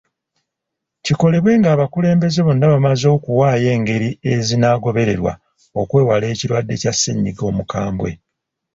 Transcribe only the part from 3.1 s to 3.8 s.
okuwaayo